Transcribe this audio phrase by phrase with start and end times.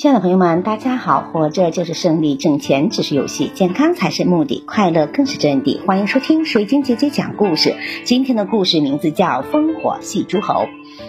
[0.00, 1.28] 亲爱的朋友们，大家好！
[1.32, 5.84] 活着就是胜利，挣钱只是游戏，健康才是目的，快乐更是真谛。
[5.84, 7.74] 欢迎收听水晶姐姐讲故事。
[8.04, 10.54] 今天的故事名字叫《烽火戏诸侯》。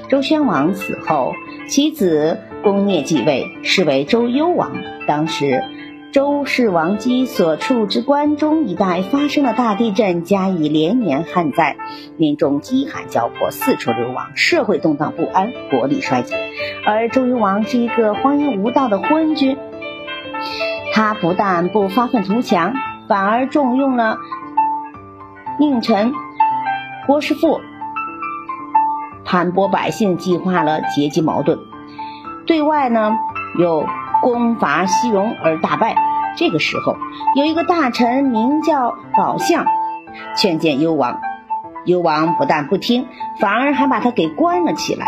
[0.10, 1.34] 周宣王死后，
[1.68, 4.76] 其子公灭继位，是为周幽王。
[5.06, 5.64] 当时。
[6.12, 11.78] 周氏王姬所处之关中一带发生了大地震，加以连年旱灾，
[12.18, 16.36] 民众饥寒交迫，四处流亡，社会动荡不安，国力衰竭。
[16.84, 19.56] 而周幽王是一个荒淫无道的昏君，
[20.94, 22.74] 他不但不发愤图强，
[23.08, 24.18] 反而重用了
[25.60, 26.12] 佞臣
[27.06, 27.60] 郭师傅，
[29.26, 31.60] 盘剥百姓，激化了阶级矛盾。
[32.48, 33.16] 对外呢，
[33.60, 33.86] 有。
[34.22, 35.96] 攻伐西戎而大败。
[36.38, 36.96] 这个时候，
[37.36, 39.66] 有一个大臣名叫宝相，
[40.38, 41.20] 劝谏幽王。
[41.86, 43.08] 幽王不但不听，
[43.40, 45.08] 反而还把他给关了起来。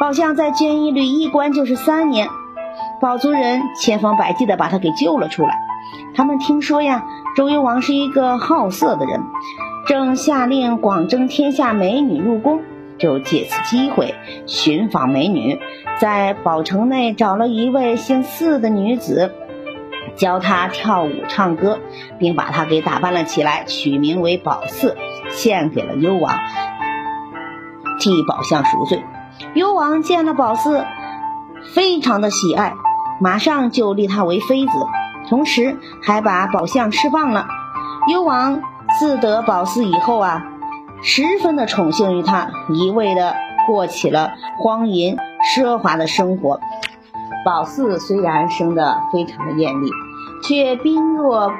[0.00, 2.28] 宝相在监狱里一关就是三年。
[3.00, 5.58] 宝族人千方百计地把他给救了出来。
[6.14, 7.04] 他们听说呀，
[7.36, 9.22] 周幽王是一个好色的人，
[9.86, 12.62] 正下令广征天下美女入宫。
[13.02, 14.14] 就借此机会
[14.46, 15.58] 寻访美女，
[15.98, 19.34] 在宝城内找了一位姓四的女子，
[20.14, 21.80] 教她跳舞唱歌，
[22.20, 24.96] 并把她给打扮了起来，取名为宝四，
[25.30, 26.32] 献给了幽王，
[27.98, 29.02] 替宝相赎罪。
[29.54, 30.84] 幽王见了宝四，
[31.74, 32.74] 非常的喜爱，
[33.20, 34.72] 马上就立她为妃子，
[35.28, 37.48] 同时还把宝相释放了。
[38.06, 38.62] 幽王
[39.00, 40.51] 自得宝四以后啊。
[41.02, 43.34] 十分的宠幸于他，一味的
[43.66, 45.16] 过起了荒淫
[45.54, 46.60] 奢华的生活。
[47.44, 49.90] 宝四虽然生得非常的艳丽，
[50.44, 51.52] 却冰若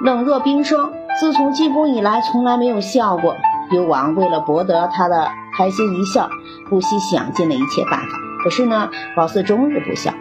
[0.00, 0.92] 冷若冰霜。
[1.20, 3.36] 自从进宫以来，从来没有笑过。
[3.70, 6.28] 幽王为了博得他的开心一笑，
[6.68, 8.06] 不惜想尽了一切办法。
[8.44, 10.12] 可是呢，宝四终日不笑。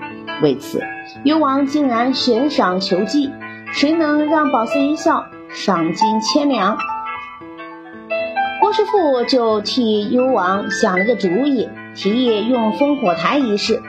[0.42, 0.82] 为此，
[1.24, 3.32] 幽王竟然悬赏求计，
[3.72, 6.78] 谁能让宝四一笑，赏金千两。
[8.76, 13.80] 师傅就替幽王想了个主意，提议用烽火台一事。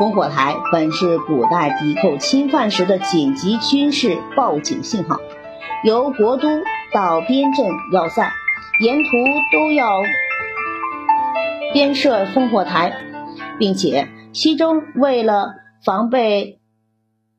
[0.00, 5.18] 烽火台本是古代敌寇侵犯时的紧急军事报警信号，
[5.84, 6.48] 由国都
[6.94, 8.32] 到边镇要塞，
[8.80, 9.10] 沿途
[9.52, 10.00] 都要
[11.74, 12.96] 边设烽火台，
[13.58, 15.52] 并且其中为了
[15.84, 16.60] 防备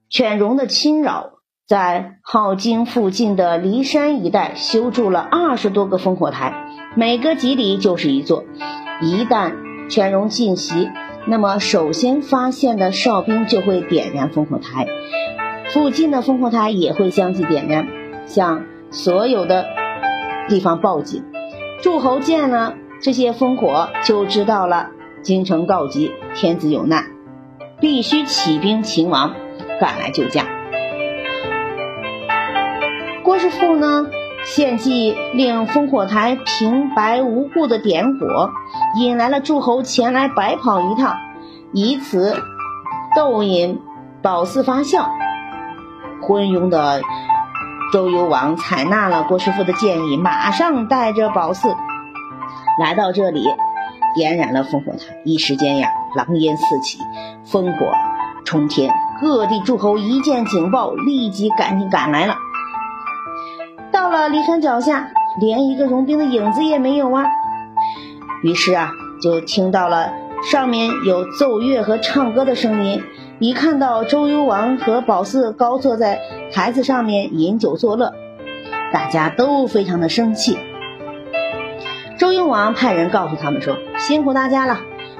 [0.07, 1.31] 犬戎的侵扰。
[1.67, 6.53] 在镐京附近的骊山一带修筑了二十多个烽火台，
[6.95, 8.45] 每隔几里就是一座。
[9.01, 9.53] 一旦
[9.89, 10.89] 犬戎进袭，
[11.27, 14.87] 那么首先发现的哨兵就会点燃烽火台，
[15.73, 17.87] 附近的烽火台也会相继点燃，
[18.25, 19.65] 向所有的
[20.47, 21.25] 地方报警。
[21.81, 24.91] 诸侯见了这些烽火，就知道了
[25.21, 27.07] 京城告急，天子有难，
[27.81, 29.35] 必须起兵勤王，
[29.81, 30.45] 赶来救驾。
[33.23, 34.07] 郭师傅呢，
[34.45, 38.51] 献祭令烽火台平白无故的点火，
[38.95, 41.17] 引来了诸侯前来白跑一趟，
[41.73, 42.37] 以此
[43.15, 43.81] 逗引
[44.21, 45.09] 宝四发笑。
[46.21, 47.01] 昏庸的
[47.91, 51.75] 周幽王采纳了郭师傅的建议，马上带着宝四
[52.79, 53.43] 来到这里，
[54.15, 54.99] 点燃了烽火台。
[55.23, 56.99] 一时间呀，狼烟四起，
[57.45, 57.91] 烽火
[58.45, 62.37] 冲天，各地诸侯一见警报，立即赶紧赶来了。
[64.25, 67.25] 到骊山脚下，连一个戎兵的影子也没有啊！
[68.41, 68.91] 于是啊，
[69.21, 73.03] 就听到了上面有奏乐和唱歌的声音。
[73.37, 76.21] 一看到周幽王和褒姒高坐在
[76.51, 78.13] 台子上面饮酒作乐，
[78.91, 80.57] 大家都非常的生气。
[82.17, 84.79] 周幽王派人告诉他们说：“辛苦大家了，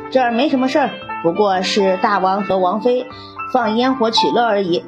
[0.09, 0.89] 这儿没什么事儿，
[1.21, 3.05] 不过是大王和王妃
[3.53, 4.83] 放烟火取乐而已。”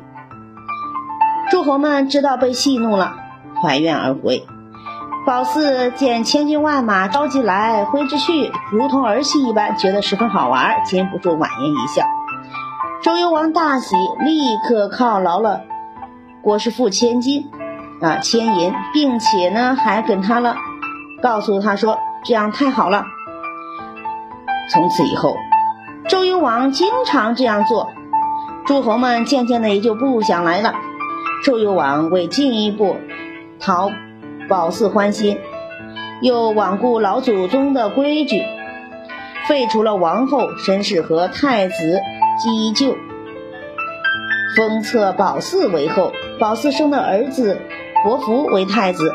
[1.52, 3.27] 诸侯们知道被戏弄了。
[3.62, 4.46] 怀怨而回，
[5.26, 12.04] 宝四见千军万马召集来，挥之去，如同儿戏一般，觉得十分好玩，禁不住婉言一笑。
[13.02, 15.62] 周幽王大喜，立刻犒劳了
[16.42, 17.50] 郭师傅千金
[18.02, 20.56] 啊，千银，并且呢还跟他了，
[21.22, 23.06] 告诉他说这样太好了。
[24.72, 25.36] 从此以后，
[26.08, 27.90] 周幽王经常这样做，
[28.66, 30.74] 诸侯们渐渐的也就不想来了。
[31.44, 32.98] 周幽王为进一步。
[33.60, 33.92] 讨
[34.48, 35.38] 宝四欢心，
[36.22, 38.44] 又罔顾老祖宗的规矩，
[39.48, 42.02] 废除了王后申氏和太子
[42.40, 42.96] 姬就，
[44.56, 47.60] 封册宝四为后，宝四生的儿子
[48.04, 49.14] 伯服为太子，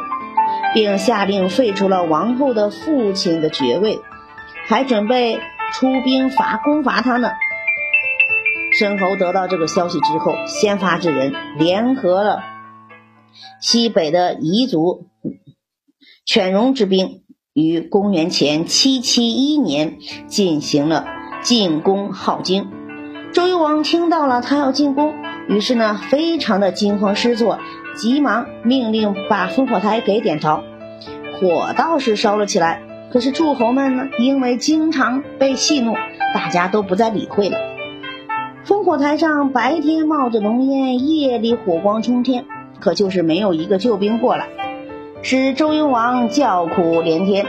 [0.74, 4.00] 并下令废除了王后的父亲的爵位，
[4.66, 5.40] 还准备
[5.72, 7.30] 出兵伐攻伐他呢。
[8.78, 12.42] 申侯得到这个消息之后，先发制人，联合了
[13.60, 15.06] 西北的彝族
[16.24, 21.06] 犬戎之兵，于公元前七七一年进行了
[21.42, 22.68] 进攻镐京。
[23.32, 25.14] 周幽王听到了他要进攻，
[25.48, 27.58] 于是呢，非常的惊慌失措，
[27.96, 30.62] 急忙命令把烽火台给点着，
[31.40, 32.82] 火倒是烧了起来。
[33.10, 35.96] 可是诸侯们呢，因为经常被戏弄，
[36.34, 37.58] 大家都不再理会了。
[38.64, 42.46] 烽火台上白天冒着浓烟，夜里火光冲天，
[42.82, 44.48] 可就是没有一个救兵过来，
[45.22, 47.46] 使周幽王叫苦连天。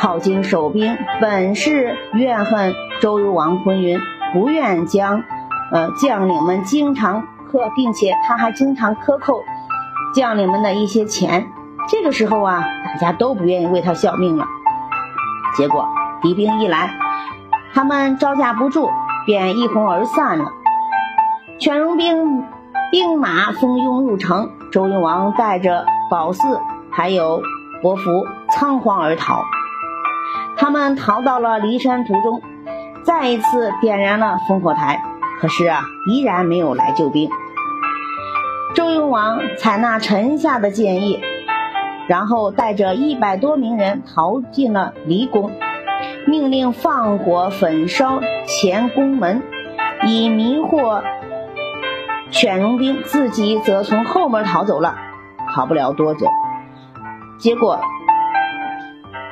[0.00, 4.00] 镐京守兵本是怨恨周幽王昏庸。
[4.32, 5.24] 不愿将，
[5.72, 9.42] 呃，将领们经常克，并且他还经常克扣
[10.14, 11.48] 将领们的一些钱。
[11.88, 14.44] 这个时候啊，大家都不愿意为他效命了。
[15.56, 15.88] 结果
[16.22, 16.94] 敌兵一来，
[17.74, 18.88] 他们招架不住，
[19.26, 20.52] 便一哄而散了。
[21.58, 22.44] 犬戎兵
[22.90, 26.60] 兵马蜂拥入城，周幽王带着宝四
[26.90, 27.42] 还有
[27.82, 29.42] 伯服仓皇而逃。
[30.56, 32.42] 他们逃到了骊山途中。
[33.02, 35.02] 再一次点燃了烽火台，
[35.40, 37.30] 可是啊，依然没有来救兵。
[38.74, 41.18] 周幽王采纳臣下的建议，
[42.06, 45.50] 然后带着一百多名人逃进了离宫，
[46.26, 49.42] 命令放火焚烧前宫门，
[50.06, 51.02] 以迷惑
[52.30, 54.96] 犬戎兵，自己则从后门逃走了。
[55.54, 56.28] 逃不了多久，
[57.38, 57.80] 结果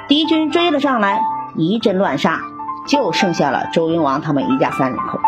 [0.09, 1.21] 敌军追了上来，
[1.55, 2.41] 一阵乱杀。
[2.89, 5.21] 就剩下了周幽王他们一家三口，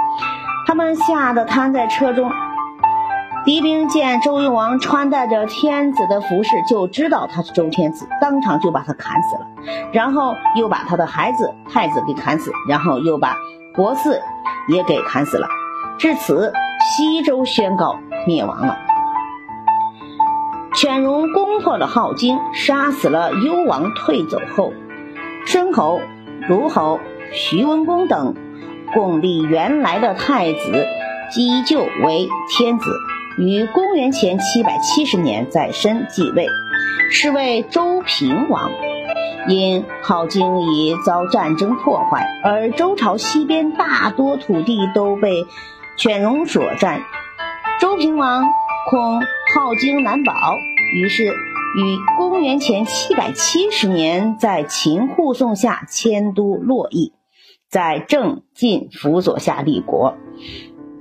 [0.67, 2.33] 他们吓得瘫在车中。
[3.45, 9.47] 敌兵见周幽王穿戴着天子的服饰，就知道他是周天子，当场就把他砍死了，
[9.93, 13.37] 然后又把他的孩子太子给砍死，然后又把
[13.75, 14.19] 国嗣
[14.67, 15.47] 也给砍死了。
[15.99, 18.79] 至此，西周宣告灭亡了。
[20.75, 24.73] 犬戎攻破了镐京，杀死了幽王，退走后，
[25.47, 26.01] 申侯、
[26.49, 26.99] 卢侯。
[27.33, 28.35] 徐文公等
[28.93, 30.87] 共立原来的太子
[31.31, 32.91] 姬就为天子，
[33.39, 36.49] 于公元前七百七十年在申继位，
[37.13, 38.73] 是为周平王。
[39.49, 45.47] 因镐京已遭战争破坏，而周朝西边大多土地都被
[46.01, 47.03] 犬戎所占，
[47.79, 48.47] 周平王
[48.89, 49.21] 恐
[49.53, 50.33] 镐京难保，
[50.95, 57.13] 于是于公元前七百七十年在秦护送下迁都洛邑。
[57.69, 60.17] 在郑晋辅佐下立国，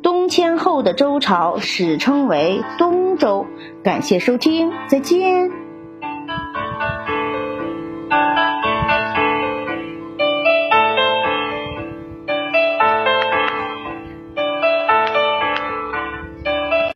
[0.04, 3.45] 东迁后的周朝史称为东周。
[3.81, 5.69] 感谢收听，再见。